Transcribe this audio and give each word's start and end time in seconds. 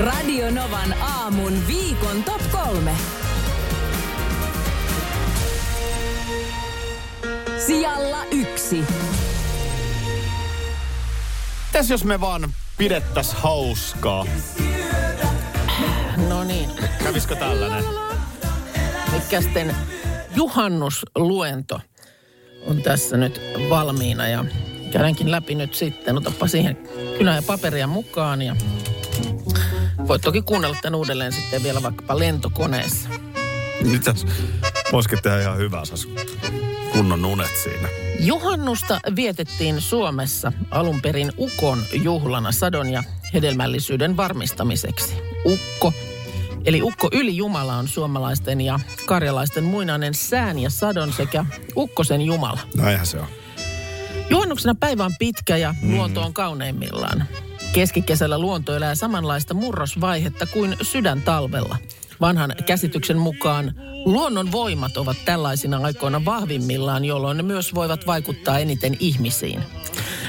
Radio 0.00 0.50
Novan 0.50 0.94
aamun 1.00 1.66
viikon 1.66 2.24
top 2.24 2.42
kolme. 2.52 2.96
Sijalla 7.66 8.24
yksi. 8.30 8.84
Mitäs 11.66 11.90
jos 11.90 12.04
me 12.04 12.20
vaan 12.20 12.54
pidettäis 12.78 13.32
hauskaa? 13.32 14.26
No 16.28 16.44
niin. 16.44 16.70
Kävisikö 17.04 17.36
tällainen? 17.36 17.84
Mikästen 19.12 19.76
juhannusluento 20.36 21.80
on 22.66 22.82
tässä 22.82 23.16
nyt 23.16 23.40
valmiina 23.70 24.28
ja 24.28 24.44
käydäänkin 24.92 25.30
läpi 25.30 25.54
nyt 25.54 25.74
sitten. 25.74 26.18
Otapa 26.18 26.48
siihen 26.48 26.76
kynä 27.18 27.34
ja 27.34 27.42
paperia 27.42 27.86
mukaan 27.86 28.42
ja 28.42 28.56
voit 30.10 30.22
toki 30.22 30.42
kuunnella 30.42 30.76
tämän 30.82 30.98
uudelleen 30.98 31.32
sitten 31.32 31.62
vielä 31.62 31.82
vaikkapa 31.82 32.18
lentokoneessa. 32.18 33.08
Mitäs? 33.84 34.26
Voisikin 34.92 35.22
tehdä 35.22 35.40
ihan 35.40 35.58
hyvää, 35.58 35.84
saisi 35.84 36.08
kunnon 36.92 37.24
unet 37.24 37.56
siinä. 37.62 37.88
Juhannusta 38.20 39.00
vietettiin 39.16 39.80
Suomessa 39.80 40.52
alun 40.70 41.02
perin 41.02 41.32
Ukon 41.38 41.82
juhlana 41.92 42.52
sadon 42.52 42.90
ja 42.90 43.02
hedelmällisyyden 43.34 44.16
varmistamiseksi. 44.16 45.14
Ukko, 45.44 45.92
eli 46.64 46.82
Ukko 46.82 47.08
Yli 47.12 47.36
Jumala 47.36 47.76
on 47.76 47.88
suomalaisten 47.88 48.60
ja 48.60 48.80
karjalaisten 49.06 49.64
muinainen 49.64 50.14
sään 50.14 50.58
ja 50.58 50.70
sadon 50.70 51.12
sekä 51.12 51.44
Ukkosen 51.76 52.22
Jumala. 52.22 52.60
Näinhän 52.76 53.06
se 53.06 53.18
on. 53.18 53.26
Juhannuksena 54.30 54.74
päivä 54.80 55.04
on 55.04 55.14
pitkä 55.18 55.56
ja 55.56 55.74
luonto 55.82 56.22
on 56.22 56.34
kauneimmillaan. 56.34 57.26
Keskikesällä 57.72 58.38
luonto 58.38 58.76
elää 58.76 58.94
samanlaista 58.94 59.54
murrosvaihetta 59.54 60.46
kuin 60.46 60.76
sydän 60.82 61.22
talvella. 61.22 61.76
Vanhan 62.20 62.54
käsityksen 62.66 63.18
mukaan 63.18 63.74
luonnon 64.04 64.52
voimat 64.52 64.96
ovat 64.96 65.16
tällaisina 65.24 65.80
aikoina 65.82 66.24
vahvimmillaan, 66.24 67.04
jolloin 67.04 67.36
ne 67.36 67.42
myös 67.42 67.74
voivat 67.74 68.06
vaikuttaa 68.06 68.58
eniten 68.58 68.96
ihmisiin. 69.00 69.62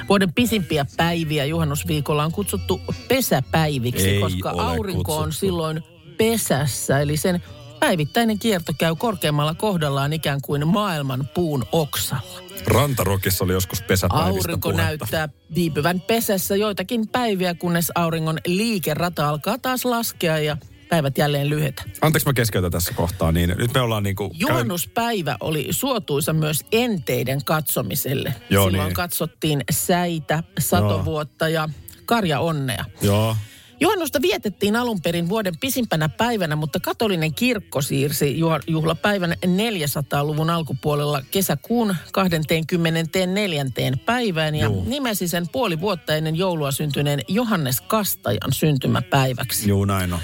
Vuoden 0.10 0.34
pisimpiä 0.34 0.86
päiviä 0.98 1.46
juhannusviikolla 1.46 2.24
on 2.24 2.32
kutsuttu 2.32 2.82
pesäpäiviksi, 3.08 4.10
Ei 4.10 4.22
koska 4.22 4.50
aurinko 4.50 5.16
on 5.16 5.24
kutsuttu. 5.24 5.46
silloin 5.46 5.84
pesässä. 6.18 7.00
Eli 7.00 7.18
sen 7.18 7.44
päivittäinen 7.82 8.40
kierto 8.40 8.74
käy 8.78 8.96
korkeammalla 8.96 9.54
kohdallaan 9.54 10.14
ikään 10.14 10.42
kuin 10.42 10.68
maailman 10.68 11.30
puun 11.34 11.66
oksalla. 11.72 12.42
Rantarokissa 12.66 13.44
oli 13.44 13.54
joskus 13.54 13.82
pesäpäivistä 13.82 14.28
Aurinko 14.28 14.70
puhetta. 14.70 14.84
näyttää 14.84 15.30
viipyvän 15.56 16.02
pesässä 16.02 16.56
joitakin 16.56 17.08
päiviä, 17.08 17.54
kunnes 17.54 17.92
auringon 17.96 18.38
liikerata 18.46 19.30
alkaa 19.30 19.58
taas 19.58 19.86
laskea 19.86 20.38
ja 20.40 20.58
päivät 20.90 21.18
jälleen 21.18 21.50
lyhetä. 21.50 21.84
Anteeksi 22.02 22.28
mä 22.28 22.34
keskeytän 22.34 22.72
tässä 22.72 22.94
kohtaa, 22.94 23.32
niin 23.32 23.54
nyt 23.58 23.74
me 23.74 23.82
ollaan 23.82 24.04
niinku... 24.04 24.32
Juhannuspäivä 24.34 25.38
oli 25.40 25.68
suotuisa 25.72 26.34
myös 26.34 26.66
enteiden 26.72 27.46
katsomiselle. 27.46 28.36
Joo, 28.50 28.70
Silloin 28.70 28.88
niin. 28.88 28.96
katsottiin 28.96 29.64
säitä, 29.72 30.44
satovuotta 30.60 31.50
ja 31.50 31.70
karjaonnea. 32.06 32.86
Käy... 33.00 33.10
Joo. 33.10 33.36
Juhannusta 33.82 34.22
vietettiin 34.22 34.76
alun 34.76 35.02
perin 35.02 35.30
vuoden 35.30 35.54
pisimpänä 35.60 36.10
päivänä, 36.10 36.56
mutta 36.56 36.80
katolinen 36.80 37.36
kirkko 37.36 37.82
siirsi 37.82 38.34
juh- 38.40 38.64
juhlapäivän 38.68 39.36
400-luvun 39.46 40.50
alkupuolella 40.50 41.22
kesäkuun 41.32 41.96
24. 42.12 43.66
päivään 44.06 44.56
ja 44.56 44.66
Juu. 44.66 44.84
nimesi 44.88 45.28
sen 45.28 45.50
puoli 45.52 45.80
vuotta 45.80 46.16
ennen 46.16 46.36
joulua 46.36 46.72
syntyneen 46.72 47.20
Johannes 47.28 47.82
Kastajan 47.82 48.54
syntymäpäiväksi. 48.54 49.70
Juu, 49.70 49.86
näin 49.86 50.14
on. 50.14 50.20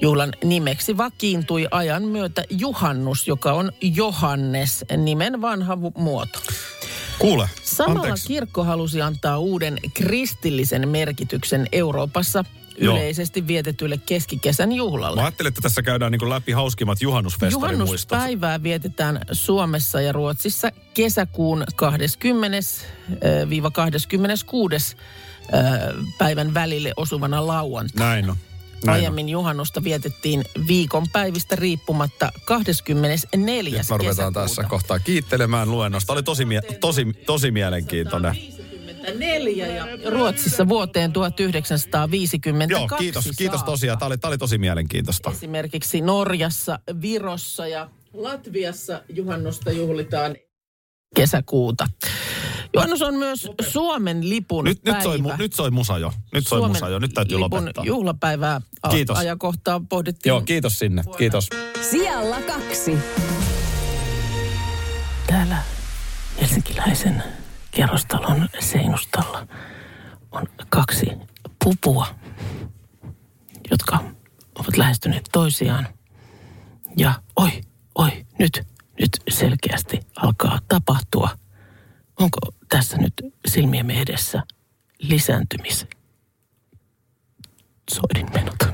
Juhlan 0.00 0.32
nimeksi 0.44 0.96
vakiintui 0.96 1.66
ajan 1.70 2.02
myötä 2.02 2.44
Juhannus, 2.50 3.28
joka 3.28 3.52
on 3.52 3.72
Johannes, 3.82 4.84
nimen 4.96 5.40
vanha 5.40 5.78
muoto. 5.96 6.38
Kuule, 7.18 7.50
Samalla 7.64 8.00
anteeksi. 8.00 8.26
kirkko 8.26 8.64
halusi 8.64 9.02
antaa 9.02 9.38
uuden 9.38 9.78
kristillisen 9.94 10.88
merkityksen 10.88 11.66
Euroopassa 11.72 12.44
Joo. 12.78 12.96
yleisesti 12.96 13.46
vietetylle 13.46 13.98
keskikesän 14.06 14.72
juhlalle. 14.72 15.20
Mä 15.20 15.26
ajattelin, 15.26 15.48
että 15.48 15.60
tässä 15.60 15.82
käydään 15.82 16.12
niinku 16.12 16.28
läpi 16.30 16.52
hauskimmat 16.52 17.02
juhannusfestarimuistot. 17.02 18.10
Juhannuspäivää 18.10 18.62
vietetään 18.62 19.20
Suomessa 19.32 20.00
ja 20.00 20.12
Ruotsissa 20.12 20.70
kesäkuun 20.94 21.64
20-26. 24.92 24.96
päivän 26.18 26.54
välille 26.54 26.92
osuvana 26.96 27.46
lauantaina. 27.46 28.10
Näin 28.10 28.30
on. 28.30 28.36
Näin 28.36 28.88
on. 28.88 28.94
Aiemmin 28.94 29.28
juhannusta 29.28 29.84
vietettiin 29.84 30.44
viikonpäivistä 30.68 31.56
riippumatta 31.56 32.32
24. 32.44 33.78
Nyt 33.78 33.90
me 33.90 33.96
ruvetaan 33.96 34.32
kesäkuuta. 34.32 34.40
tässä 34.40 34.64
kohtaa 34.64 34.98
kiittelemään 34.98 35.70
luennosta. 35.70 36.12
Oli 36.12 36.22
tosi, 36.22 36.44
mie- 36.44 36.62
tosi, 36.80 37.06
tosi 37.26 37.50
mielenkiintoinen. 37.50 38.36
54 39.18 39.66
ja 39.66 40.10
Ruotsissa 40.10 40.68
vuoteen 40.68 41.12
1952 41.12 42.94
Joo, 42.94 42.98
kiitos, 42.98 43.24
kiitos 43.38 43.58
saakka. 43.60 43.70
tosiaan. 43.72 43.98
Tämä 43.98 44.06
oli, 44.06 44.18
tämä 44.18 44.28
oli 44.28 44.38
tosi 44.38 44.58
mielenkiintoista. 44.58 45.30
Esimerkiksi 45.30 46.00
Norjassa, 46.00 46.78
Virossa 47.02 47.66
ja 47.66 47.90
Latviassa 48.12 49.02
juhannusta 49.08 49.72
juhlitaan 49.72 50.36
kesäkuuta. 51.16 51.86
Juhannus 52.74 53.02
on 53.02 53.14
myös 53.14 53.48
Suomen 53.68 54.28
lipun 54.28 54.64
Nyt, 54.64 54.76
nyt, 54.76 54.82
päivä. 54.84 55.02
soi, 55.02 55.18
mu- 55.18 55.36
nyt 55.38 55.52
soi 55.52 55.70
musa 55.70 55.98
jo. 55.98 56.12
Nyt 56.32 56.46
soi 56.46 56.58
Suomen 56.58 56.76
musa 56.76 56.88
jo. 56.88 56.98
Nyt 56.98 57.14
täytyy 57.14 57.38
lipun 57.38 57.58
lopettaa. 57.58 57.84
juhlapäivää 57.84 58.60
a- 58.82 58.88
Kiitos. 58.88 59.18
ajankohtaa 59.18 59.80
pohdittiin. 59.88 60.30
Joo, 60.30 60.40
kiitos 60.40 60.78
sinne. 60.78 61.02
Kiitos. 61.18 61.48
Sijalla 61.90 62.40
kaksi. 62.40 62.98
Täällä 65.26 65.56
helsinkiläisen 66.40 67.22
kerrostalon 67.76 68.48
seinustalla 68.60 69.46
on 70.32 70.46
kaksi 70.68 71.06
pupua, 71.64 72.06
jotka 73.70 73.98
ovat 74.58 74.76
lähestyneet 74.76 75.28
toisiaan. 75.32 75.88
Ja 76.96 77.14
oi, 77.36 77.50
oi, 77.94 78.26
nyt, 78.38 78.66
nyt 79.00 79.22
selkeästi 79.30 80.00
alkaa 80.16 80.58
tapahtua. 80.68 81.30
Onko 82.20 82.38
tässä 82.68 82.96
nyt 82.96 83.12
silmiemme 83.48 84.00
edessä 84.00 84.42
lisääntymis 84.98 85.86
soidinmenot? 87.90 88.65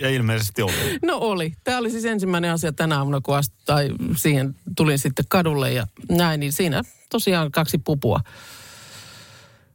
Ja 0.00 0.10
ilmeisesti 0.10 0.62
oli. 0.62 0.98
No 1.02 1.16
oli. 1.16 1.52
Tämä 1.64 1.78
oli 1.78 1.90
siis 1.90 2.04
ensimmäinen 2.04 2.52
asia 2.52 2.72
tänä 2.72 2.98
aamuna, 2.98 3.20
kun 3.20 3.36
ast, 3.36 3.52
tai 3.66 3.90
siihen 4.16 4.56
tulin 4.76 4.98
sitten 4.98 5.24
kadulle 5.28 5.72
ja 5.72 5.86
näin, 6.10 6.40
niin 6.40 6.52
siinä 6.52 6.82
tosiaan 7.10 7.52
kaksi 7.52 7.78
pupua 7.78 8.20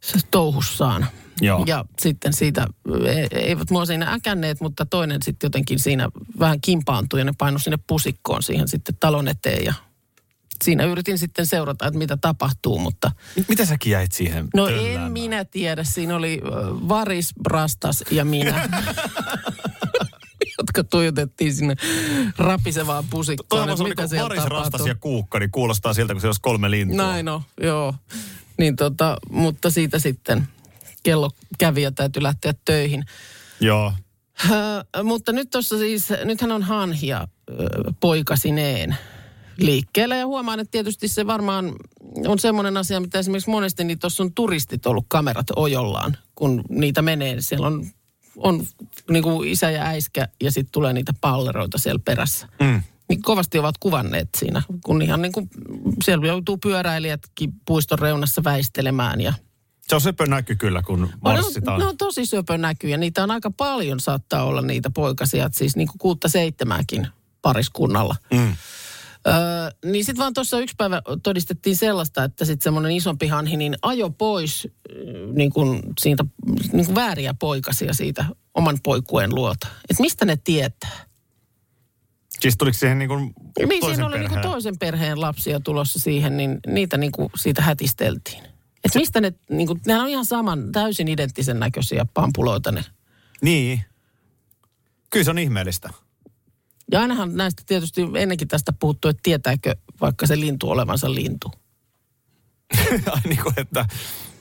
se 0.02 0.20
touhussaan. 0.32 1.08
Joo. 1.42 1.64
Ja 1.68 1.86
sitten 2.02 2.34
siitä, 2.34 2.68
e- 3.06 3.28
eivät 3.40 3.70
mua 3.72 3.86
siinä 3.86 4.12
äkänneet, 4.14 4.62
mutta 4.62 4.86
toinen 4.86 5.22
sitten 5.24 5.48
jotenkin 5.48 5.80
siinä 5.80 6.10
vähän 6.40 6.62
kimpaantui 6.62 7.20
ja 7.20 7.26
ne 7.26 7.34
painoi 7.38 7.60
sinne 7.60 7.78
pusikkoon 7.88 8.44
siihen 8.44 8.68
sitten 8.68 8.98
talon 9.00 9.28
eteen 9.28 9.66
ja 9.66 9.74
siinä 10.64 10.84
yritin 10.84 11.18
sitten 11.18 11.46
seurata, 11.46 11.88
että 11.88 11.98
mitä 11.98 12.18
tapahtuu, 12.18 12.80
mutta 12.80 13.12
Mitä 13.48 13.66
säkin 13.66 13.92
jäit 13.92 14.12
siihen 14.12 14.48
no 14.56 14.68
tölläämään? 14.68 15.06
en 15.06 15.12
minä 15.12 15.46
tiedä. 15.46 15.84
Siinä 15.84 16.16
oli 16.16 16.42
Varis, 16.90 17.34
Brastas 17.44 18.04
ja 18.12 18.26
minä, 18.26 18.70
jotka 20.60 20.84
tuijotettiin 20.84 21.54
sinne 21.54 21.76
rapisevaan 22.38 23.04
pusikkoon. 23.10 23.64
on 23.64 23.70
että 23.70 23.78
se 23.78 23.90
mitä 23.90 24.08
niin 24.16 24.24
Varis, 24.24 24.46
Rastas 24.46 24.86
ja 24.86 24.96
Kuukka, 24.96 25.40
niin 25.40 25.52
kuulostaa 25.52 25.94
siltä, 25.94 26.14
kun 26.14 26.22
se 26.22 26.28
olisi 26.28 26.42
kolme 26.42 26.72
lintua. 26.72 26.98
Näin 26.98 27.30
on, 27.30 27.42
joo. 27.62 27.94
Niin 28.58 28.76
tota, 28.76 29.18
mutta 29.30 29.70
siitä 29.70 30.00
sitten 30.00 30.48
kello 31.04 31.30
kävi 31.58 31.82
ja 31.82 31.92
täytyy 31.92 32.24
lähteä 32.24 32.54
töihin. 32.66 33.06
Joo. 33.60 33.94
Ö, 34.52 35.04
mutta 35.04 35.32
nyt 35.32 35.50
tuossa 35.50 35.78
siis, 35.78 36.10
nythän 36.24 36.52
on 36.52 36.64
hanhia 36.64 37.28
ö, 37.50 37.54
poikasineen 38.00 38.98
liikkeelle. 39.58 40.18
Ja 40.18 40.26
huomaan, 40.26 40.60
että 40.60 40.72
tietysti 40.72 41.08
se 41.08 41.28
varmaan 41.28 41.76
on 42.28 42.40
semmoinen 42.40 42.78
asia, 42.78 43.00
mitä 43.00 43.20
esimerkiksi 43.20 43.50
monesti 43.50 43.84
niin 43.84 44.00
tuossa 44.00 44.24
on 44.24 44.34
turistit 44.34 44.86
ollut 44.86 45.06
kamerat 45.08 45.48
ojollaan, 45.56 46.18
kun 46.36 46.64
niitä 46.70 47.02
menee. 47.02 47.36
Siellä 47.40 47.68
on, 47.68 47.88
on 48.38 48.66
niin 49.10 49.24
kuin 49.24 49.50
isä 49.50 49.72
ja 49.72 49.84
äiskä 49.84 50.28
ja 50.42 50.52
sitten 50.52 50.72
tulee 50.72 50.94
niitä 50.94 51.14
palleroita 51.22 51.78
siellä 51.78 52.02
perässä. 52.06 52.48
Mm. 52.60 52.84
Niin 53.10 53.22
kovasti 53.22 53.60
ovat 53.60 53.76
kuvanneet 53.80 54.30
siinä, 54.38 54.62
kun 54.86 55.02
ihan 55.02 55.22
niin 55.22 55.32
kuin 55.32 55.50
siellä 56.04 56.28
joutuu 56.28 56.58
pyöräilijätkin 56.58 57.54
puiston 57.66 58.00
reunassa 58.00 58.44
väistelemään 58.44 59.22
ja 59.22 59.34
Se 59.88 59.96
on 59.96 60.02
söpö 60.02 60.26
näky 60.26 60.56
kyllä, 60.56 60.82
kun 60.82 61.10
marssitaan. 61.22 61.80
ne 61.80 61.86
on 61.86 61.98
tosi 61.98 62.26
söpö 62.26 62.58
näky 62.58 62.90
ja 62.90 62.98
niitä 62.98 63.24
on 63.24 63.32
aika 63.32 63.52
paljon 63.52 64.00
saattaa 64.00 64.44
olla 64.44 64.62
niitä 64.62 64.90
poikasia, 64.90 65.50
siis 65.52 65.76
niin 65.76 65.88
kuin 65.88 65.98
kuutta 65.98 66.30
seitsemääkin 66.30 67.08
pariskunnalla. 67.42 68.16
Mm. 68.34 68.56
Öö, 69.28 69.34
niin 69.86 70.06
sitten 70.06 70.22
vaan 70.22 70.34
tuossa 70.34 70.60
yksi 70.60 70.76
päivä 70.78 71.02
todistettiin 71.24 71.76
sellaista, 71.76 72.24
että 72.24 72.46
sitten 72.46 72.64
semmoinen 72.64 72.92
isompi 72.92 73.28
hanhi 73.28 73.58
niin 73.58 73.76
ajo 73.82 74.10
pois 74.10 74.68
niin 75.34 75.52
kuin 75.52 75.82
siitä 76.02 76.26
niin 76.72 76.86
kuin 76.86 76.96
vääriä 76.96 77.34
poikasia 77.34 77.94
siitä 77.94 78.26
oman 78.54 78.78
poikuen 78.84 79.36
luota. 79.36 79.68
Että 79.90 80.04
mistä 80.04 80.26
ne 80.26 80.38
tietää? 80.44 81.10
Siis 82.40 82.58
tuliko 82.58 82.78
siihen 82.78 83.00
niin 83.00 83.10
kuin 83.10 83.34
Niin 83.60 83.70
toisen 83.70 83.96
siinä 83.96 84.06
oli 84.06 84.20
niin 84.20 84.30
kuin 84.30 84.36
perheen? 84.36 84.52
toisen 84.52 84.78
perheen 84.80 85.22
lapsia 85.22 85.60
tulossa 85.60 86.00
siihen, 86.00 86.38
niin 86.38 86.60
niitä 86.68 86.98
niin 86.98 87.12
kuin 87.12 87.30
siitä 87.36 87.62
hätisteltiin. 87.62 88.44
Että 88.84 89.00
mistä 89.00 89.22
ne, 89.22 89.34
niin 89.50 89.68
kuin, 89.68 89.82
nehän 89.88 90.04
on 90.04 90.10
ihan 90.10 90.26
saman, 90.26 90.72
täysin 90.72 91.08
identtisen 91.08 91.60
näköisiä 91.60 92.06
pampuloita 92.14 92.72
ne. 92.72 92.86
Niin. 93.42 93.82
Kyllä 95.10 95.24
se 95.24 95.32
on 95.32 95.40
ihmeellistä. 95.40 95.90
Ja 96.92 97.02
ainahan 97.02 97.36
näistä 97.36 97.64
tietysti 97.66 98.02
ennenkin 98.16 98.48
tästä 98.48 98.74
puhuttu, 98.74 99.08
että 99.08 99.20
tietääkö 99.24 99.76
vaikka 100.02 100.28
se 100.28 100.40
lintu 100.40 100.70
olevansa 100.70 101.14
lintu. 101.14 101.52
Ai 103.12 103.22
niin 103.26 103.44
kuin, 103.44 103.54
että 103.58 103.86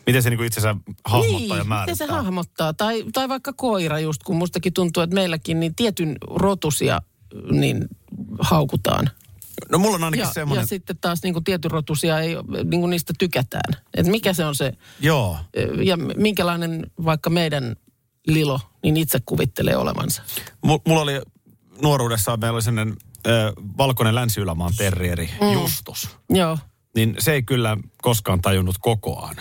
miten 0.07 0.23
se 0.23 0.31
niin 0.31 0.45
itsensä 0.45 0.77
hahmottaa 1.05 1.39
niin, 1.39 1.49
ja 1.49 1.55
miten 1.55 1.69
määrittää. 1.69 2.07
se 2.07 2.13
hahmottaa. 2.13 2.75
Tai, 2.75 3.05
tai 3.13 3.29
vaikka 3.29 3.53
koira 3.53 3.99
just, 3.99 4.23
kun 4.23 4.37
mustakin 4.37 4.73
tuntuu, 4.73 5.03
että 5.03 5.15
meilläkin 5.15 5.61
niin 5.61 5.75
tietyn 5.75 6.17
rotusia 6.31 7.01
niin 7.51 7.89
haukutaan. 8.39 9.11
No 9.71 9.79
mulla 9.79 9.95
on 9.95 10.05
ainakin 10.05 10.25
Ja, 10.25 10.33
semmoinen, 10.33 10.63
ja 10.63 10.67
sitten 10.67 10.99
taas 11.01 11.23
niin 11.23 11.45
tietyn 11.45 11.71
rotusia 11.71 12.21
ei, 12.21 12.37
niin 12.65 12.91
niistä 12.91 13.13
tykätään. 13.19 13.83
Että 13.95 14.11
mikä 14.11 14.33
se 14.33 14.45
on 14.45 14.55
se, 14.55 14.73
joo. 15.01 15.37
ja 15.85 15.97
minkälainen 15.97 16.91
vaikka 17.05 17.31
meidän 17.31 17.77
Lilo, 18.27 18.61
niin 18.83 18.97
itse 18.97 19.19
kuvittelee 19.27 19.77
olevansa. 19.77 20.23
M- 20.67 20.89
mulla 20.89 21.03
oli 21.03 21.21
nuoruudessa, 21.83 22.37
meillä 22.37 22.57
oli 22.57 22.63
sellainen 22.63 22.97
ö, 23.27 23.53
valkoinen 23.79 24.15
länsi 24.15 24.41
terrieri, 24.77 25.31
mm. 25.41 25.53
Justus. 25.53 26.09
Joo. 26.31 26.59
Niin 26.95 27.17
se 27.19 27.33
ei 27.33 27.43
kyllä 27.43 27.77
koskaan 28.03 28.43
tajunnut 28.43 28.77
kokoaan. 28.81 29.37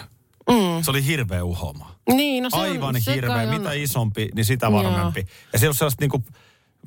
Mm. 0.50 0.84
Se 0.84 0.92
oli 0.92 1.06
hirveä 1.06 1.44
uhoma. 1.44 1.96
Niin, 2.10 2.44
no 2.44 2.50
se 2.50 2.58
Aivan 2.58 2.96
on, 2.96 3.02
se 3.02 3.14
hirveä. 3.16 3.36
on- 3.36 3.50
Mitä 3.60 3.72
isompi, 3.74 4.30
niin 4.36 4.46
sitä 4.46 4.72
varmempi. 4.72 5.26
Ja 5.54 5.60
se 5.60 5.68
on 5.68 5.76
sellaista 5.76 6.04
niin 6.04 6.10
kuin, 6.10 6.24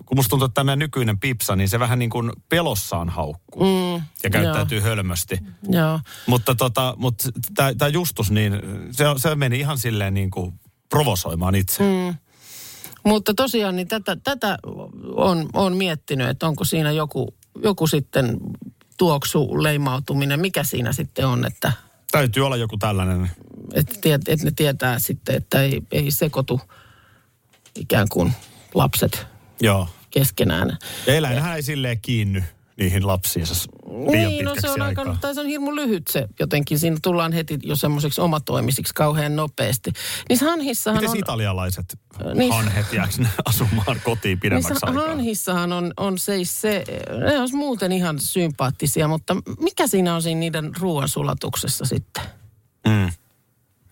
kun 0.07 0.19
musta 0.19 0.31
tuntuu, 0.31 0.47
että 0.47 0.55
tämä 0.55 0.77
nykyinen 0.77 1.19
pipsa, 1.19 1.57
niin 1.57 1.69
se 1.69 1.79
vähän 1.79 1.99
niin 1.99 2.11
kuin 2.11 2.33
pelossaan 2.49 3.09
haukkuu. 3.09 3.63
Mm, 3.99 4.05
ja 4.23 4.31
käyttäytyy 4.31 4.81
hölmösti. 4.81 5.39
Joo. 5.69 6.01
Mutta 6.27 6.55
tota, 6.55 6.95
mutta 6.99 7.29
tämä 7.79 7.89
Justus, 7.89 8.31
niin 8.31 8.53
se, 8.91 9.05
se 9.17 9.35
meni 9.35 9.59
ihan 9.61 9.79
silleen 9.79 10.15
niin 10.15 10.31
kuin 10.31 10.61
provosoimaan 10.89 11.55
itse. 11.55 11.83
Mm. 11.83 12.15
Mutta 13.05 13.35
tosiaan 13.35 13.77
niin 13.77 13.89
tätä, 13.89 14.17
tätä 14.25 14.59
on, 15.17 15.49
on 15.53 15.77
miettinyt, 15.77 16.29
että 16.29 16.47
onko 16.47 16.65
siinä 16.65 16.91
joku, 16.91 17.35
joku 17.63 17.87
sitten 17.87 18.37
tuoksu, 18.99 19.63
leimautuminen, 19.63 20.41
mikä 20.41 20.65
siinä 20.65 20.93
sitten 20.93 21.27
on, 21.27 21.47
että, 21.47 21.73
Täytyy 22.13 22.47
olla 22.47 22.57
joku 22.57 22.77
tällainen. 22.77 23.31
että, 23.75 23.95
tiet, 24.01 24.29
että 24.29 24.45
ne 24.45 24.53
tietää 24.57 24.99
sitten, 24.99 25.35
että 25.35 25.63
ei, 25.63 25.83
ei 25.93 26.11
sekoitu 26.11 26.61
ikään 27.77 28.07
kuin 28.13 28.33
lapset 28.75 29.27
Joo. 29.61 29.89
keskenään. 30.11 30.79
Ja 31.07 31.15
eläinhän 31.15 31.57
ei 31.57 31.63
silleen 31.63 32.01
kiinny 32.01 32.43
niihin 32.77 33.07
lapsiinsa 33.07 33.55
Niin, 33.91 34.45
no 34.45 34.55
se 34.61 34.71
on 34.71 34.83
aika, 34.83 35.17
tai 35.21 35.35
se 35.35 35.41
on 35.41 35.47
hirmu 35.47 35.75
lyhyt 35.75 36.07
se 36.09 36.29
jotenkin. 36.41 36.79
Siinä 36.79 36.97
tullaan 37.03 37.33
heti 37.33 37.59
jo 37.63 37.77
semmoiseksi 37.77 38.21
omatoimisiksi 38.21 38.95
kauhean 38.95 39.37
nopeasti. 39.37 39.93
Niissä 40.29 40.47
hanhissahan 40.47 40.97
Miten 41.01 41.11
on... 41.11 41.17
italialaiset 41.17 41.99
Niin. 42.35 42.53
hanhet 42.53 42.93
jääkö 42.93 43.13
ne 43.19 43.29
asumaan 43.45 44.01
kotiin 44.05 44.41
pidemmäksi 44.41 44.71
Niissä 44.71 44.87
aikaa? 44.87 45.07
hanhissahan 45.07 45.73
on, 45.73 45.93
on 45.97 46.19
siis 46.19 46.61
se, 46.61 46.85
ne 47.27 47.41
olisi 47.41 47.57
muuten 47.57 47.93
ihan 47.93 48.19
sympaattisia, 48.19 49.09
mutta 49.09 49.37
mikä 49.61 49.87
siinä 49.87 50.15
on 50.15 50.23
siinä 50.23 50.39
niiden 50.41 50.71
ruoansulatuksessa 50.81 51.85
sitten? 51.85 52.25
Mm. 52.89 53.11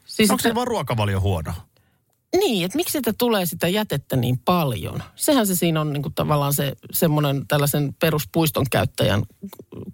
Siis 0.05 0.31
Onko 0.31 0.43
se 0.43 0.49
että- 0.49 0.55
vaan 0.55 0.67
ruokavalio 0.69 1.21
huono? 1.21 1.53
Niin, 2.37 2.65
että 2.65 2.77
miksi 2.77 2.93
sitä 2.93 3.13
tulee 3.19 3.47
sitä 3.47 3.69
jätettä 3.69 4.17
niin 4.17 4.39
paljon? 4.39 5.03
Sehän 5.15 5.47
se 5.47 5.55
siinä 5.55 5.81
on 5.81 5.93
niin 5.93 6.03
kuin 6.03 6.15
tavallaan 6.15 6.55
se 6.55 6.73
semmoinen 6.93 7.47
tällaisen 7.49 7.95
peruspuiston 7.95 8.67
käyttäjän 8.71 9.23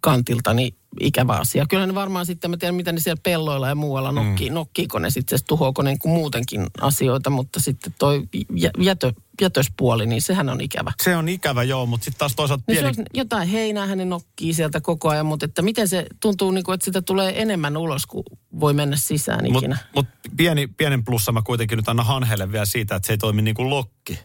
kantilta 0.00 0.54
niin 0.54 0.76
ikävä 1.00 1.32
asia. 1.32 1.66
Kyllä 1.68 1.86
ne 1.86 1.94
varmaan 1.94 2.26
sitten, 2.26 2.50
mä 2.50 2.56
tiedän 2.56 2.74
mitä 2.74 2.92
ne 2.92 3.00
siellä 3.00 3.20
pelloilla 3.22 3.68
ja 3.68 3.74
muualla 3.74 4.12
nokkii, 4.12 4.50
mm. 4.50 4.54
nokkiiko 4.54 4.98
ne 4.98 5.10
sitten, 5.10 5.38
se 5.38 5.44
tuhoako 5.44 5.82
ne 5.82 5.90
niin 5.90 5.98
kuin 5.98 6.12
muutenkin 6.12 6.66
asioita, 6.80 7.30
mutta 7.30 7.60
sitten 7.60 7.94
toi 7.98 8.22
jä, 8.56 8.70
jätö, 8.78 9.12
jätöspuoli, 9.40 10.06
niin 10.06 10.22
sehän 10.22 10.48
on 10.48 10.60
ikävä. 10.60 10.92
Se 11.02 11.16
on 11.16 11.28
ikävä 11.28 11.62
joo, 11.62 11.86
mutta 11.86 12.04
sitten 12.04 12.18
taas 12.18 12.34
toisaalta 12.36 12.64
Niin 12.68 12.78
pieni... 12.78 12.94
se 12.94 13.00
on 13.00 13.06
jotain 13.14 13.48
heinää 13.48 13.96
ne 13.96 14.04
nokkii 14.04 14.54
sieltä 14.54 14.80
koko 14.80 15.08
ajan, 15.08 15.26
mutta 15.26 15.46
että 15.46 15.62
miten 15.62 15.88
se 15.88 16.06
tuntuu, 16.20 16.50
niin 16.50 16.64
kuin, 16.64 16.74
että 16.74 16.84
sitä 16.84 17.02
tulee 17.02 17.42
enemmän 17.42 17.76
ulos, 17.76 18.06
kuin 18.06 18.24
voi 18.60 18.74
mennä 18.74 18.96
sisään 18.96 19.44
Mutta 19.44 19.58
ikinä. 19.58 19.76
mut 19.94 20.06
pieni, 20.36 20.66
pienen 20.66 21.04
plussa 21.04 21.32
mä 21.32 21.42
kuitenkin 21.42 21.76
nyt 21.76 21.88
annan 21.88 22.06
hanhelle 22.06 22.52
vielä 22.52 22.64
siitä, 22.64 22.96
että 22.96 23.06
se 23.06 23.12
ei 23.12 23.18
toimi 23.18 23.42
niin 23.42 23.54
kuin 23.54 23.70
lokki. 23.70 24.18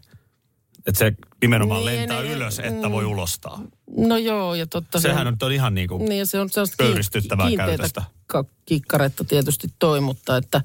Että 0.90 1.00
se 1.00 1.14
nimenomaan 1.42 1.86
Niin, 1.86 1.96
lentää 2.00 2.22
niin, 2.22 2.34
ylös, 2.34 2.60
että 2.60 2.92
voi 2.92 3.06
ulostaa. 3.06 3.62
No 3.98 4.18
joo, 4.18 4.56
ja 4.56 4.68
totta. 4.68 5.00
Sehän 5.00 5.28
on, 5.28 5.38
on 5.42 5.52
ihan 5.52 5.76
niin 5.76 5.88
kuin... 5.88 6.06
Niin 6.06 6.28
se 6.28 6.40
on 6.40 6.50
sellaista 6.50 6.84
pöyristyttävää 6.84 7.48
kiinteätä 7.48 7.72
käytöstä. 7.72 8.04
ka- 8.28 8.46
kikkaretta 8.66 9.24
tietysti 9.24 9.68
toi, 9.80 10.02
mutta 10.02 10.38
että 10.38 10.62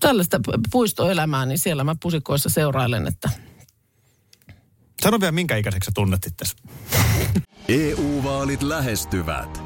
tällaista 0.00 0.40
puistoelämää, 0.70 1.46
niin 1.46 1.58
siellä 1.58 1.84
mä 1.84 1.96
pusikoissa 2.02 2.48
seurailen, 2.48 3.06
että 3.06 3.30
Sano 5.02 5.20
vielä, 5.20 5.32
minkä 5.32 5.56
ikäiseksi 5.56 5.86
sä 5.86 5.92
tunnet 5.94 6.26
itses. 6.26 6.56
EU-vaalit 7.68 8.62
lähestyvät. 8.62 9.65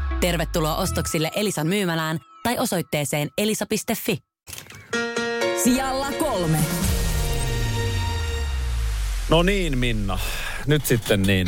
Tervetuloa 0.21 0.75
ostoksille 0.75 1.31
Elisan 1.35 1.67
myymälään 1.67 2.19
tai 2.43 2.59
osoitteeseen 2.59 3.29
elisa.fi. 3.37 4.17
Sijalla 5.63 6.11
kolme. 6.11 6.59
No 9.29 9.43
niin, 9.43 9.77
Minna. 9.77 10.19
Nyt 10.65 10.85
sitten 10.85 11.21
niin, 11.21 11.47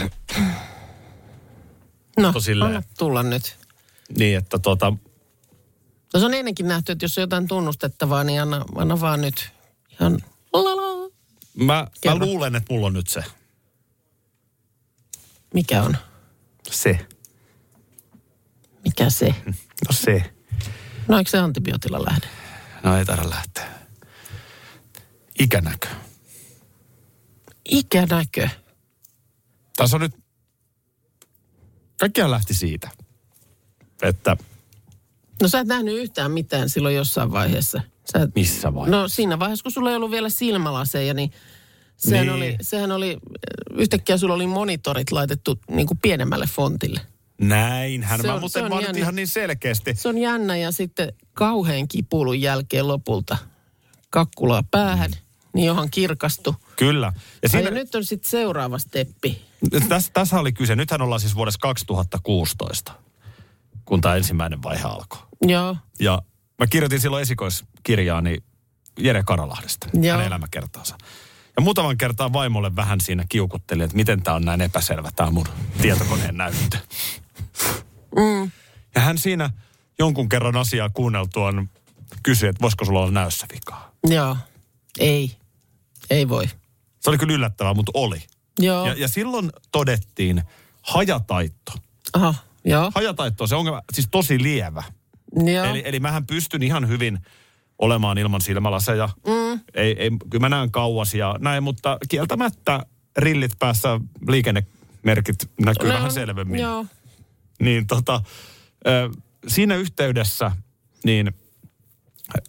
no, 2.17 2.33
Tosilleen. 2.33 2.67
anna 2.67 2.83
tulla 2.97 3.23
nyt. 3.23 3.57
niin 4.17 4.37
että 4.37 4.59
tota, 4.59 4.93
No 6.13 6.19
se 6.19 6.25
on 6.25 6.33
ennenkin 6.33 6.67
nähty, 6.67 6.91
että 6.91 7.05
jos 7.05 7.17
on 7.17 7.21
jotain 7.21 7.47
tunnustettavaa, 7.47 8.23
niin 8.23 8.41
anna, 8.41 8.65
anna 8.75 8.99
vaan 8.99 9.21
nyt 9.21 9.51
ihan 9.91 10.19
lala. 10.53 11.09
mä, 11.53 11.87
mä 12.05 12.15
luulen, 12.15 12.55
että 12.55 12.73
mulla 12.73 12.87
on 12.87 12.93
nyt 12.93 13.07
se. 13.07 13.23
Mikä 15.53 15.83
on? 15.83 15.97
Se. 16.71 16.99
Mikä 18.99 19.09
se? 19.09 19.35
No 19.87 19.91
se. 19.91 20.33
No 21.07 21.17
eikö 21.17 21.29
se 21.29 21.37
antibiootilla 21.37 22.05
lähde? 22.05 22.27
No 22.83 22.97
ei 22.97 23.05
taida 23.05 23.29
lähteä. 23.29 23.67
Ikänäkö. 25.39 25.87
Ikänäkö? 27.65 28.49
Tässä 29.77 29.97
on 29.97 30.01
nyt... 30.01 30.15
Kaikkiaan 31.99 32.31
lähti 32.31 32.53
siitä, 32.53 32.89
että 34.01 34.37
No 35.41 35.47
sä 35.47 35.59
et 35.59 35.67
nähnyt 35.67 35.95
yhtään 35.95 36.31
mitään 36.31 36.69
silloin 36.69 36.95
jossain 36.95 37.31
vaiheessa. 37.31 37.81
Sä 38.11 38.21
et, 38.21 38.35
missä 38.35 38.73
vaiheessa. 38.73 39.01
no 39.01 39.07
siinä 39.07 39.39
vaiheessa, 39.39 39.63
kun 39.63 39.71
sulla 39.71 39.89
ei 39.89 39.95
ollut 39.95 40.11
vielä 40.11 40.29
silmälaseja, 40.29 41.13
niin 41.13 41.31
sehän, 41.97 42.25
Niin. 42.27 42.35
oli, 42.35 42.57
sehän 42.61 42.91
oli, 42.91 43.17
yhtäkkiä 43.77 44.17
sulla 44.17 44.33
oli 44.33 44.47
monitorit 44.47 45.11
laitettu 45.11 45.59
niin 45.71 45.87
kuin 45.87 45.97
pienemmälle 46.01 46.45
fontille. 46.47 47.01
Näinhän 47.41 48.21
Se 48.21 48.27
mä 48.27 48.33
on- 48.33 48.39
muuten 48.39 48.61
se 48.61 48.65
on 48.65 48.69
mä 48.75 48.81
jännä. 48.81 48.99
ihan 48.99 49.15
niin 49.15 49.27
selkeästi. 49.27 49.95
Se 49.95 50.09
on 50.09 50.17
jännä 50.17 50.57
ja 50.57 50.71
sitten 50.71 51.13
kauhean 51.33 51.87
kipuilun 51.87 52.41
jälkeen 52.41 52.87
lopulta 52.87 53.37
kakkulaa 54.09 54.63
päähän, 54.71 55.11
niin 55.53 55.65
johon 55.65 55.89
kirkastui. 55.91 56.53
Kyllä. 56.75 57.07
Ja 57.15 57.21
Ja, 57.43 57.49
siinä, 57.49 57.63
ja 57.69 57.71
nyt 57.71 57.95
on 57.95 58.05
sitten 58.05 58.29
seuraava 58.29 58.79
steppi. 58.79 59.41
tässä, 59.89 60.11
tässä 60.13 60.39
oli 60.39 60.53
kyse. 60.53 60.75
Nythän 60.75 61.01
ollaan 61.01 61.19
siis 61.21 61.35
vuodessa 61.35 61.59
2016, 61.59 62.91
kun 63.85 64.01
tämä 64.01 64.15
ensimmäinen 64.15 64.63
vaihe 64.63 64.83
alkoi. 64.83 65.19
Joo, 65.41 65.75
Ja 65.99 66.21
mä 66.59 66.67
kirjoitin 66.67 67.01
silloin 67.01 67.21
esikoiskirjaani 67.21 68.37
Jere 68.99 69.23
Karalahdesta, 69.23 69.87
Joo. 69.93 70.11
hänen 70.11 70.27
elämäkertaansa. 70.27 70.97
Ja 71.55 71.61
muutaman 71.61 71.97
kertaa 71.97 72.33
vaimolle 72.33 72.75
vähän 72.75 73.01
siinä 73.01 73.25
kiukuttelin, 73.29 73.83
että 73.83 73.95
miten 73.95 74.23
tämä 74.23 74.35
on 74.35 74.45
näin 74.45 74.61
epäselvä, 74.61 75.09
tämä 75.15 75.31
mun 75.31 75.47
tietokoneen 75.81 76.37
näyttö. 76.37 76.77
Mm. 78.15 78.51
Ja 78.95 79.01
hän 79.01 79.17
siinä 79.17 79.49
jonkun 79.99 80.29
kerran 80.29 80.55
asiaa 80.57 80.89
kuunneltuaan 80.89 81.69
kysyi, 82.23 82.49
että 82.49 82.61
voisiko 82.61 82.85
sulla 82.85 82.99
olla 82.99 83.11
näössä 83.11 83.47
vikaa. 83.53 83.91
joo. 84.07 84.37
Ei, 84.99 85.35
ei 86.09 86.29
voi. 86.29 86.47
Se 86.99 87.09
oli 87.09 87.17
kyllä 87.17 87.33
yllättävää, 87.33 87.73
mutta 87.73 87.91
oli. 87.95 88.23
Joo, 88.59 88.87
Ja, 88.87 88.93
ja 88.93 89.07
silloin 89.07 89.51
todettiin 89.71 90.43
hajataitto. 90.81 91.71
aha, 92.13 92.35
joo, 92.65 92.91
Hajataitto 92.95 93.43
on 93.43 93.47
se 93.47 93.55
ongelma, 93.55 93.81
siis 93.93 94.07
tosi 94.11 94.43
lievä. 94.43 94.83
joo. 95.53 95.65
Eli, 95.65 95.81
eli 95.85 95.99
mähän 95.99 96.27
pystyn 96.27 96.63
ihan 96.63 96.87
hyvin 96.87 97.19
olemaan 97.79 98.17
ilman 98.17 98.41
silmälaseja. 98.41 99.09
Mm. 99.27 99.59
Ei, 99.73 99.95
ei, 99.99 100.09
kyllä 100.29 100.41
mä 100.41 100.49
näen 100.49 100.71
kauas 100.71 101.13
ja 101.13 101.35
näin, 101.39 101.63
mutta 101.63 101.97
kieltämättä 102.09 102.85
rillit 103.17 103.51
päässä 103.59 103.99
liikennemerkit 104.27 105.49
näkyy 105.61 105.89
No, 105.89 105.95
vähän 105.95 106.11
selvemmin. 106.11 106.59
Joo, 106.59 106.85
Niin 107.59 107.87
tota, 107.87 108.21
siinä 109.47 109.75
yhteydessä 109.75 110.51
niin 111.03 111.33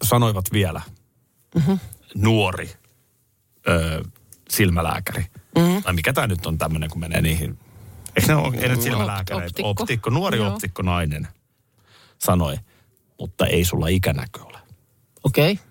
sanoivat 0.03 0.45
vielä 0.51 0.81
mm-hmm. 1.55 1.79
nuori 2.15 2.69
ö, 3.67 4.03
silmälääkäri. 4.49 5.25
Mm-hmm. 5.57 5.83
Tai 5.83 5.93
mikä 5.93 6.13
tämä 6.13 6.27
nyt 6.27 6.45
on 6.45 6.57
tämmöinen, 6.57 6.89
kun 6.89 6.99
menee 6.99 7.21
niihin. 7.21 7.59
Eikö 8.15 8.27
ne 8.27 8.35
ole, 8.35 8.67
nyt 8.67 8.81
silmälääkäreitä? 8.81 9.45
optikko. 9.45 9.69
optikko. 9.69 10.09
Nuori 10.09 10.37
Joo. 10.37 10.53
optikko 10.53 10.81
nainen 10.81 11.27
sanoi, 12.17 12.57
mutta 13.19 13.45
ei 13.45 13.65
sulla 13.65 13.87
ikänäkö 13.87 14.43
ole. 14.43 14.57
okei, 15.23 15.51
okay. 15.51 15.65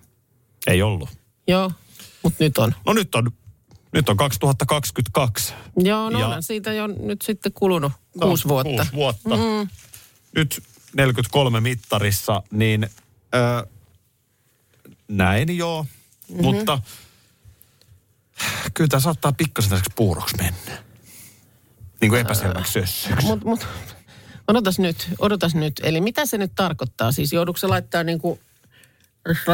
Ei 0.67 0.81
ollut. 0.81 1.09
joo. 1.47 1.71
Mutta 2.23 2.43
nyt 2.43 2.57
on. 2.57 2.75
No 2.85 2.93
nyt 2.93 3.15
on, 3.15 3.31
nyt 3.95 4.09
on 4.09 4.17
2022. 4.17 5.53
Joo, 5.77 6.09
no 6.09 6.19
Ja- 6.19 6.25
onhan 6.25 6.43
siitä 6.43 6.73
jo 6.73 6.87
nyt 6.87 7.21
sitten 7.21 7.51
kulunut 7.53 7.91
kuusi 8.21 8.47
vuotta. 8.47 8.69
Kuusi 8.75 8.93
vuotta. 8.93 9.29
Mm. 9.29 9.69
Nyt 10.35 10.63
43 10.95 11.61
mittarissa, 11.61 12.43
niin 12.51 12.89
ö, 13.35 13.67
näin 15.07 15.57
joo, 15.57 15.83
mm-hmm. 15.83 16.43
mutta 16.43 16.81
kyllä 18.73 18.87
tämä 18.87 18.99
saattaa 18.99 19.31
pikkasen 19.31 19.69
tällaiseksi 19.69 19.93
puuroksi 19.95 20.37
mennä. 20.37 20.83
Niin 22.01 22.09
kuin 22.09 22.21
epäselväksi 22.21 22.73
sössyksi. 22.73 23.25
Mut, 23.25 23.43
mut, 23.43 23.67
odotas 24.47 24.79
nyt, 24.79 25.09
odotas 25.19 25.55
nyt. 25.55 25.81
Eli 25.83 26.01
mitä 26.01 26.25
se 26.25 26.37
nyt 26.37 26.51
tarkoittaa? 26.55 27.11
Siis 27.11 27.33
joudutko 27.33 27.57
se 27.57 27.67
laittaa 27.67 28.03
niin 28.03 28.19
kuin... 28.19 28.39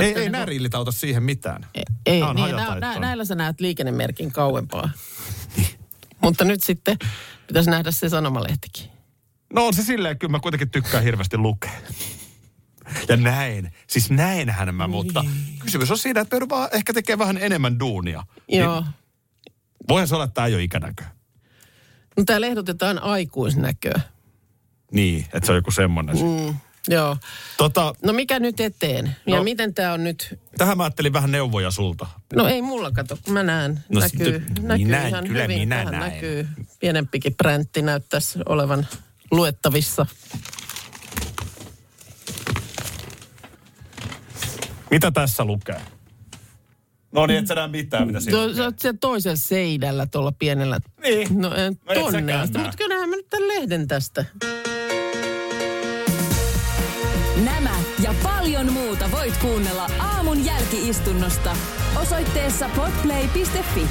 Ei, 0.01 0.13
ei 0.16 0.30
nämä 0.30 0.46
rillit 0.46 0.75
auta 0.75 0.92
siihen 0.92 1.24
mitään. 1.24 1.66
Ei, 2.06 2.20
Nää 2.20 2.30
on 2.30 2.36
niin, 2.36 2.56
nä, 2.56 2.75
nä, 2.80 3.00
näillä 3.00 3.25
sä 3.25 3.36
näet 3.36 3.62
liikennemerkin 3.62 4.32
kauempaa. 4.32 4.90
Mutta 6.22 6.46
nyt 6.46 6.63
sitten 6.63 6.98
pitäisi 7.48 7.70
nähdä 7.70 7.92
se 7.92 8.10
sanomalehtikin. 8.10 8.92
No 9.54 9.68
on 9.68 9.74
se 9.74 9.84
silleen, 9.84 10.20
kyllä 10.20 10.32
mä 10.32 10.40
kuitenkin 10.40 10.70
tykkään 10.70 11.04
hirveästi 11.04 11.38
lukea. 11.38 11.72
Ja 13.08 13.18
näin. 13.18 13.74
Siis 13.88 14.10
näinhän 14.10 14.75
mä, 14.75 14.88
mutta 14.88 15.25
kysymys 15.60 15.92
on 15.92 15.98
siinä, 15.98 16.22
että 16.22 16.38
vaan 16.50 16.70
ehkä 16.72 16.94
tekee 16.94 17.18
vähän 17.18 17.38
enemmän 17.38 17.80
duunia. 17.80 18.24
Joo. 18.48 18.82
Niin, 18.82 18.94
voihan 19.90 20.08
se 20.08 20.16
olla, 20.16 20.24
että 20.24 20.34
tämä 20.34 20.48
ei 20.48 20.56
ole 20.56 20.63
ikänäkö. 20.63 21.04
No 22.18 22.24
täällä 22.25 22.48
ehdotetaan 22.48 23.04
aikuisnäköä. 23.04 24.01
Niin, 24.92 25.25
että 25.34 25.46
se 25.46 25.51
on 25.51 25.56
joku 25.56 25.72
semmoinen. 25.72 26.16
Mm. 26.16 26.56
Joo. 26.88 27.17
Tota, 27.57 27.93
No 28.05 28.13
mikä 28.13 28.39
nyt 28.39 28.59
eteen? 28.59 29.15
Ja 29.27 29.35
No. 29.38 29.43
miten 29.43 29.73
tämä 29.73 29.93
on 29.93 30.03
nyt? 30.03 30.39
tähän 30.57 30.77
mä 30.77 30.83
ajattelin 30.83 31.13
vähän 31.13 31.31
neuvoja 31.31 31.71
sulta. 31.71 32.07
No 32.35 32.47
ei 32.47 32.61
mulla 32.61 32.91
kato, 32.91 33.17
kun 33.25 33.33
mä 33.33 33.43
näen. 33.43 33.79
No 33.89 34.00
näkyy, 34.00 34.39
sitten- 34.45 34.67
näkyy 34.67 34.85
minä- 34.85 35.07
ihan 35.07 35.27
kyllä 35.27 35.41
hyvin. 35.41 35.59
minä 35.59 35.75
Tähän 35.77 35.91
näen. 36.00 36.13
näkyy. 36.13 36.47
Pienempikin 36.79 37.35
präntti 37.35 37.81
näyttäisi 37.81 38.39
olevan 38.45 38.88
luettavissa. 39.31 40.05
Mitä 44.91 45.11
tässä 45.11 45.45
lukee? 45.45 45.81
No 47.11 47.25
niin, 47.25 47.39
et 47.39 47.47
sä 47.47 47.55
näe 47.55 47.67
mitään, 47.67 48.07
mitä 48.07 48.19
siinä 48.19 48.38
No, 48.38 48.53
sä 48.53 48.63
oot 48.63 48.79
siellä 48.79 48.97
toisella 49.01 49.38
seinällä 49.38 50.05
tuolla 50.05 50.31
pienellä. 50.39 50.79
Niin. 51.03 51.41
No, 51.41 51.55
en, 51.55 51.77
No 51.88 51.93
tonne 52.11 52.33
asti, 52.33 52.57
mutta 52.57 52.77
kyllähän 52.77 53.09
mä 53.09 53.15
nyt 53.15 53.29
tämän 53.29 53.47
lehden 53.47 53.88
tästä. 53.88 54.25
Paljon 58.62 58.86
muuta 58.86 59.12
voit 59.12 59.38
kuunnella 59.38 59.88
aamun 60.00 60.46
jälkiistunnosta 60.46 61.56
osoitteessa 62.01 62.70
podplay.fi. 62.75 63.88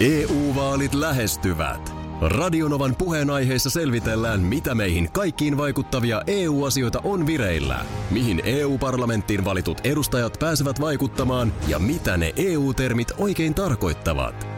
EU-vaalit 0.00 0.94
lähestyvät. 0.94 1.94
Radionovan 2.20 2.96
puheenaiheessa 2.96 3.70
selvitellään, 3.70 4.40
mitä 4.40 4.74
meihin 4.74 5.12
kaikkiin 5.12 5.56
vaikuttavia 5.56 6.22
EU-asioita 6.26 7.00
on 7.04 7.26
vireillä, 7.26 7.84
mihin 8.10 8.42
EU-parlamenttiin 8.44 9.44
valitut 9.44 9.80
edustajat 9.84 10.36
pääsevät 10.40 10.80
vaikuttamaan 10.80 11.52
ja 11.68 11.78
mitä 11.78 12.16
ne 12.16 12.32
EU-termit 12.36 13.12
oikein 13.18 13.54
tarkoittavat. 13.54 14.57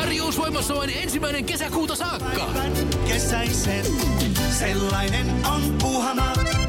Tarjous 0.00 0.38
voimassa 0.38 0.74
vain 0.74 0.90
ensimmäinen 0.90 1.44
kesäkuuta 1.44 1.96
saakka. 1.96 2.48
Kesäisen, 3.08 3.84
sellainen 4.58 5.26
on 5.46 5.62
Puuhamaa. 5.82 6.65